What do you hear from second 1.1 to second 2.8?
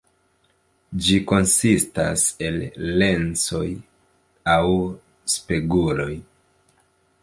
konsistas el